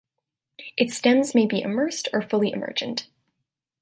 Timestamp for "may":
1.35-1.45